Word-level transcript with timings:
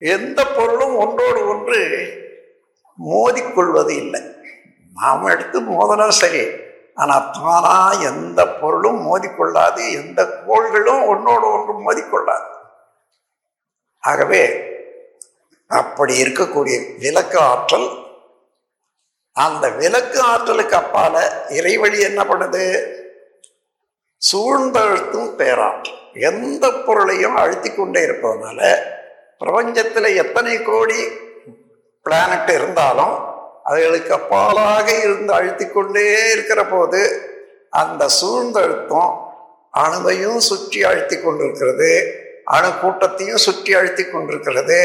எந்த 0.00 0.46
பொருளும் 0.46 0.96
ஒன்றோடு 0.96 1.48
ஒன்று 1.48 1.80
மோதிக்கொள்வது 3.10 3.90
இல்லை. 3.90 4.20
நாம் 4.94 5.26
எடுத்து 5.26 5.60
மோதலாம் 5.60 6.08
சரி. 6.08 6.46
ஆனால் 6.94 7.30
தானா 7.32 7.92
எந்த 7.92 8.48
பொருளும் 8.48 9.00
மோதிக்கொள்ளாது 9.06 9.92
எந்த 9.92 10.42
கோள்களும் 10.46 11.06
ஒன்றோடு 11.06 11.46
ஒன்று 11.46 11.92
மோதிக்கொள்ளாது. 11.92 12.48
ஆகவே 14.00 14.60
அப்படி 15.66 16.22
இருக்கக்கூடிய 16.22 16.98
விளக்கு 16.98 17.38
ஆற்றல் 17.38 17.88
அந்த 19.32 19.68
விளக்கு 19.68 20.20
ஆற்றலுக்கு 20.20 20.76
அப்பால 20.76 21.32
இறைவழி 21.48 22.00
என்ன 22.00 22.24
பண்ணுது? 22.24 22.92
சூழ்ந்தழுத்தும் 24.32 25.36
பேராற்றல். 25.36 25.98
எந்த 26.14 26.72
பொருளையும் 26.86 27.36
அழுத்தி 27.36 27.74
கொண்டே 27.74 28.02
இருப்பதனால 28.02 28.89
பிரபஞ்சத்தில் 29.40 30.16
எத்தனை 30.22 30.54
கோடி 30.62 31.00
பிளானட் 32.06 32.52
இருந்தாலும் 32.58 33.16
அதுகளுக்கு 33.70 34.12
அப்பாலாக 34.18 34.86
இருந்து 35.04 35.32
அழுத்தி 35.38 35.66
கொண்டே 35.66 36.04
இருக்கிற 36.34 36.60
போது 36.72 37.00
அந்த 37.80 38.02
சூழ்ந்தழுத்தம் 38.18 39.12
அணுவையும் 39.82 40.40
சுற்றி 40.48 40.80
அழுத்தி 40.90 41.16
கொண்டிருக்கிறது 41.16 41.90
அணு 42.56 42.70
கூட்டத்தையும் 42.82 43.42
சுற்றி 43.46 43.72
அழுத்தி 43.78 44.04
கொண்டிருக்கிறது. 44.04 44.80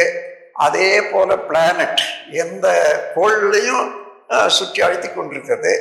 அதே 0.66 0.90
போல 1.12 1.30
பிளானட் 1.48 2.04
எந்த 2.44 2.68
கோள்லையும் 3.16 3.88
சுற்றி 4.58 4.80
அழுத்தி 4.88 5.10
கொண்டிருக்கிறது. 5.10 5.74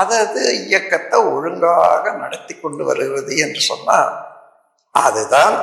அதது 0.00 0.42
இயக்கத்தை 0.66 1.18
ஒழுங்காக 1.34 2.12
நடத்தி 2.22 2.54
கொண்டு 2.54 2.82
வருகிறது 2.84 3.32
என்று 3.44 3.62
சொன்னால் 3.70 4.12
அதுதான் 4.94 5.56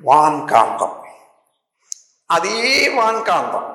வான்காந்தம். 0.00 0.98
அதே 2.26 2.88
வான்காந்தம் 2.88 3.68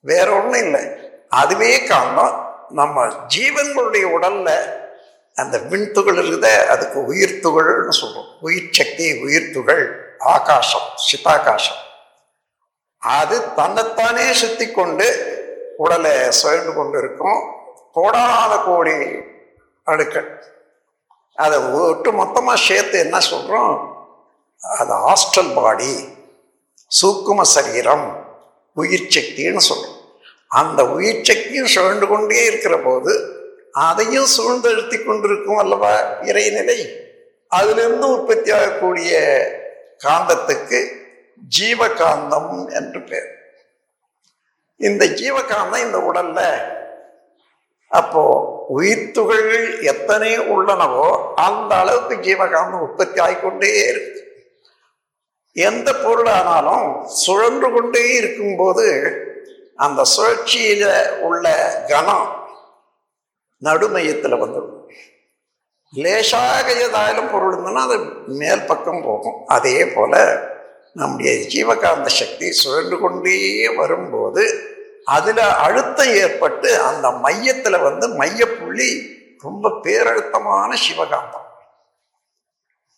வேற 0.00 0.32
ஒன்றும் 0.32 0.62
இல்லை. 0.64 0.82
அதுவே 1.28 1.86
காந்தம் 1.86 2.34
நம்ம 2.68 3.06
ஜீவன்களுடைய 3.06 4.04
உடல்ல 4.16 4.50
அந்த 5.34 5.58
விண்துகள் 5.58 6.16
இருக்குத 6.16 6.66
அதுக்கு 6.66 7.04
உயிர் 7.04 7.40
துகள்னு 7.42 7.94
சொல்றோம். 8.00 8.30
உயிர் 8.40 8.68
சக்தி 8.70 9.22
உயிர் 9.22 9.50
துகள் 9.50 9.84
ஆகாசம் 10.18 10.88
சிதாகாசம் 11.06 11.82
அது 12.98 13.52
தன்னைத்தானே 13.54 14.32
சுத்தி 14.32 14.70
கொண்டு 14.70 15.06
உடலை 15.76 16.12
சுழந்து 16.42 16.74
கொண்டு 16.74 16.98
இருக்கும். 16.98 17.40
கோடான 17.94 18.52
கோடி 18.64 18.94
அடுக்கள் 19.84 20.28
அதை 21.34 21.58
ஒட்டு 21.58 22.12
மொத்தமாக 22.12 22.58
சேர்த்து 22.58 22.98
என்ன 22.98 23.20
சொல்கிறோம் 23.20 23.74
அது 24.78 24.94
ஹாஸ்டல் 24.94 25.54
பாடி. 25.54 26.15
சூக்கும 26.90 27.40
சரீரம் 27.40 28.26
உயிர் 28.72 29.12
சக்தின்னு 29.14 29.56
சொல்லும் 29.56 29.94
அந்த 30.48 30.86
உயிர் 30.86 31.22
சக்தியும் 31.22 31.72
சுழண்டு 31.74 32.06
கொண்டே 32.06 32.46
இருக்கிற 32.46 32.78
போது 32.78 33.34
அதையும் 33.70 34.26
சூழ்ந்தழுத்தி 34.36 35.04
கொண்டிருக்கும் 35.04 35.56
அல்லவா 35.56 36.20
இறைநிலை? 36.20 36.78
அதிலிருந்து 37.48 38.10
உற்பத்தி 38.10 38.50
ஆகக்கூடிய 38.50 39.12
காந்தத்துக்கு 40.04 40.78
ஜீவகாந்தம் 41.58 42.72
என்று 42.72 43.02
பேர். 43.02 43.28
இந்த 44.76 45.04
ஜீவகாந்தம் 45.04 45.84
இந்த 45.84 45.98
உடல்ல 45.98 46.40
அப்போ 47.88 48.22
உயிர்த்துகள்கள் 48.76 49.82
எத்தனை 49.82 50.38
உள்ளனவோ 50.38 51.34
அந்த 51.34 51.74
அளவுக்கு 51.74 52.14
ஜீவகாந்தம் 52.14 52.80
உற்பத்தி 52.80 53.20
ஆகிக்கொண்டே 53.20 53.88
இருக்கு. 53.88 54.25
எந்த 55.56 55.92
பொருளானாலும் 55.92 57.04
சுழன்று 57.04 57.72
கொண்டே 57.72 58.14
இருக்கும்போது 58.14 58.86
அந்த 59.76 60.04
சுழற்சியில் 60.04 61.20
உள்ள 61.20 61.46
கனம் 61.88 62.28
நடுமையத்தில் 63.58 64.34
வந்துடும். 64.34 64.82
லேசாக 65.92 66.72
ஏதாயிலும் 66.72 67.32
பொருள் 67.32 67.54
இருந்ததுன்னா 67.54 67.84
அது 67.88 67.98
மேல் 68.26 68.64
பக்கம் 68.64 69.02
போகும். 69.02 69.38
அதே 69.46 69.86
போல் 69.86 70.18
நம்முடைய 70.92 71.32
ஜீவகாந்த 71.54 72.06
சக்தி 72.06 72.52
சுழன்று 72.52 72.98
கொண்டே 73.00 73.68
வரும்போது 73.68 74.44
அதில் 75.04 75.42
அழுத்தம் 75.66 76.14
ஏற்பட்டு 76.14 76.80
அந்த 76.80 77.10
மையத்தில் 77.10 77.78
வந்து 77.78 78.08
மையப்புள்ளி 78.08 78.90
ரொம்ப 79.42 79.68
பேரழுத்தமான 79.82 80.70
சிவகாந்தம். 80.74 81.48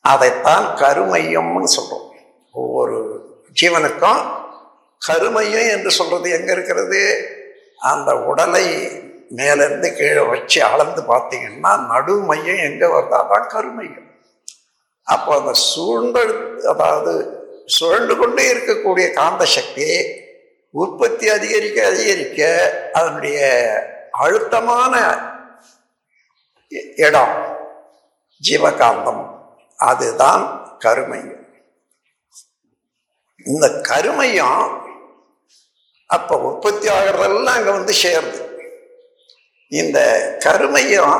அதைத்தான் 0.00 0.66
கருமையம்னு 0.76 1.70
சொல்கிறோம் 1.76 2.06
ஜீவனுக்கும் 3.54 4.22
கருமையும் 5.02 5.68
என்று 5.68 5.90
சொல்றது 5.90 6.30
எங்க 6.30 6.52
இருக்கிறது? 6.52 7.02
அந்த 7.78 8.16
உடலை 8.16 8.66
மேலேருந்து 9.36 9.96
கீழே 9.96 10.20
வச்சு 10.20 10.62
அளந்து 10.64 11.02
பார்த்தீங்கன்னா 11.02 11.72
நடுமையம் 11.92 12.62
எங்கே 12.68 12.86
வருதா 12.86 13.28
தான் 13.28 13.46
கருமையம். 13.46 14.06
அப்போ 15.02 15.36
அந்த 15.38 15.52
சூழ்ந்தல் 15.52 16.64
அதாவது 16.66 17.12
சுழண்டு 17.78 18.16
கொண்டே 18.16 18.52
இருக்கக்கூடிய 18.54 19.12
காந்த 19.12 19.44
சக்தி 19.44 19.88
உற்பத்தி 20.70 21.28
அதிகரிக்க 21.28 21.86
அதிகரிக்க 21.86 22.40
அதனுடைய 22.92 23.38
அழுத்தமான 24.10 24.94
இடம் 26.96 27.36
ஜீவகாந்தம். 28.42 29.22
அதுதான் 29.78 30.42
கருமையம். 30.78 31.47
இந்த 33.46 33.66
கருமையும் 33.82 34.60
அப்ப 36.10 36.36
உற்பத்தி 36.38 36.88
ஆகிறதெல்லாம் 36.88 37.56
அங்க 37.56 37.70
வந்து 37.70 37.94
சேருது 38.02 38.40
இந்த 39.72 39.98
கருமையும் 40.38 41.16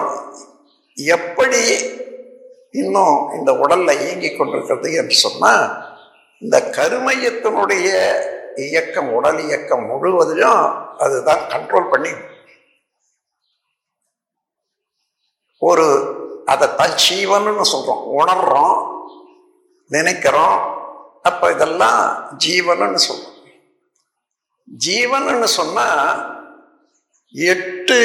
எப்படி 0.97 1.63
இன்னும் 2.73 3.19
இந்த 3.35 3.51
உடல்ல 3.55 3.91
இயங்கி 4.01 4.31
கொண்டிருக்கிறது 4.31 4.89
என்று 4.93 5.15
சொன்னா 5.17 5.53
இந்த 6.43 6.57
கருமையத்தினுடைய 6.77 7.87
இயக்கம் 8.65 9.11
உடல் 9.13 9.41
இயக்கம் 9.47 9.87
முழுவதிலும் 9.87 10.63
அதுதான் 10.99 11.43
கண்ட்ரோல் 11.49 11.91
பண்ணி 11.91 12.13
ஒரு 15.63 15.87
அதைத்தான் 16.47 16.93
ஜீவன்னு 17.05 17.65
சொல்றோம். 17.73 18.03
உணர்றோம் 18.19 18.77
நினைக்கிறோம் 19.91 20.59
அப்ப 21.31 21.51
இதெல்லாம் 21.53 22.03
ஜீவன்னு 22.47 22.99
சொல்லணும் 23.09 23.37
ஜீவன்னு 24.87 25.49
சொன்னா 25.59 25.87
எட்டு 27.33 27.99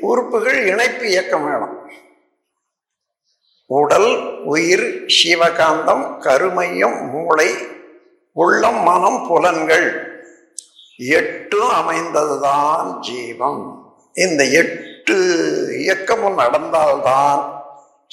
உறுப்புகள் 0.00 0.58
இணைப்பு 0.66 1.04
இயக்கம் 1.08 1.44
வேணும். 1.44 1.76
உடல் 3.66 4.10
உயிர் 4.44 4.86
சிவகாந்தம் 5.16 6.04
கருமையம் 6.18 6.98
மூளை 7.10 7.48
உள்ளம் 8.42 8.80
மனம் 8.82 9.20
புலன்கள் 9.28 9.88
எட்டும் 11.16 11.72
அமைந்ததுதான் 11.80 12.86
ஜீவம். 13.00 13.62
இந்த 14.14 14.42
எட்டு 14.60 15.16
இயக்கமும் 15.80 16.38
நடந்தால்தான் 16.38 17.42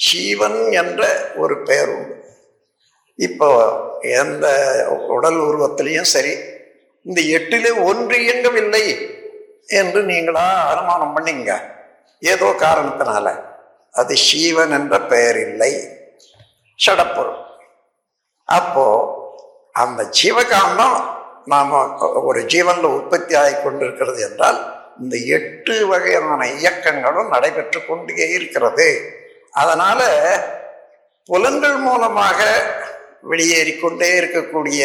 சீவன் 0.04 0.60
என்ற 0.72 1.02
ஒரு 1.36 1.56
பெயர் 1.62 1.88
உண்டு. 1.88 2.15
இப்போ 3.18 3.48
எந்த 4.00 4.46
உடல் 5.16 5.38
உருவத்திலையும் 5.48 6.12
சரி 6.14 6.34
இந்த 7.06 7.20
எட்டிலே 7.36 7.70
ஒன்று 7.82 8.16
இயங்கவில்லை 8.24 8.84
என்று 9.80 10.00
நீங்களா 10.02 10.46
அனுமானம் 10.72 11.14
பண்ணீங்க. 11.16 11.52
ஏதோ 12.22 12.48
காரணத்தினால. 12.58 13.26
அது 13.94 14.16
சீவன் 14.16 14.70
என்ற 14.70 14.94
பெயர் 15.00 15.38
இல்லை 15.48 15.72
சடப்பொருள் 16.78 17.42
அப்போ 18.48 18.86
அந்த 19.72 20.02
ஜீவகாந்தம் 20.18 20.96
நாம் 21.44 21.72
ஒரு 22.24 22.40
ஜீவனில் 22.44 22.94
உற்பத்தி 22.96 23.34
ஆகி 23.34 23.54
கொண்டிருக்கிறது 23.54 24.20
என்றால் 24.28 24.58
இந்த 25.00 25.16
எட்டு 25.36 25.74
வகையான 25.86 26.46
இயக்கங்களும் 26.58 27.32
நடைபெற்று 27.34 27.80
கொண்டே 27.86 28.26
இருக்கிறது. 28.36 28.88
அதனால 29.52 30.00
புலன்கள் 31.28 31.76
மூலமாக 31.76 32.40
வெளியேறிக்கொண்டே 33.22 34.08
இருக்கக்கூடிய 34.18 34.82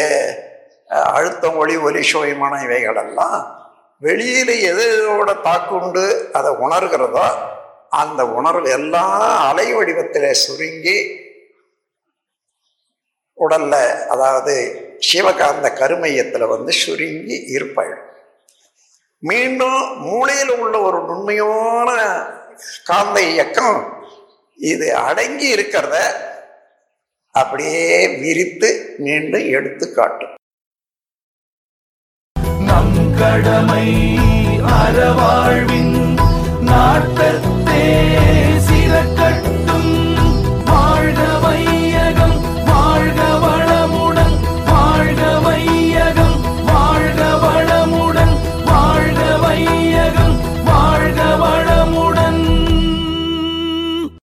அழுத்தம் 1.12 1.56
ஒளி 1.56 1.76
ஒலி 1.76 2.02
சோயமான 2.02 2.62
இவைகளெல்லாம் 2.62 3.40
வெளியில் 4.02 4.54
எதோட 4.68 5.40
தாக்குண்டு 5.42 6.30
அதை 6.32 6.50
உணர்கிறதோ 6.50 7.26
அந்த 7.90 8.26
உணர்வு 8.26 8.70
எல்லாம் 8.70 9.14
அலை 9.40 9.72
வடிவத்தில் 9.72 10.34
சுருங்கி 10.34 10.96
உடல்ல 13.38 13.74
அதாவது 14.08 14.54
சிவகாந்த 15.00 15.72
கருமையத்தில் 15.72 16.46
வந்து 16.46 16.72
சுருங்கி 16.72 17.36
இருப்பாள். 17.46 17.94
மீண்டும் 19.22 20.00
மூளையில் 20.00 20.50
உள்ள 20.50 20.78
ஒரு 20.80 20.98
நுண்மையான 21.02 21.90
காந்த 22.84 23.20
இயக்கம் 23.20 23.80
இது 24.58 24.94
அடங்கி 24.96 25.46
இருக்கிறத 25.56 25.96
அப்படியே 27.34 27.84
விரித்து 28.18 28.70
நீண்டு 28.98 29.38
எடுத்து 29.50 29.86
காட்டும் 29.92 30.34
நம் 32.60 32.98
கடமை 33.18 33.86
அறவாழ்வின் 34.74 35.96
நாட்டத்தேசி 36.68 37.62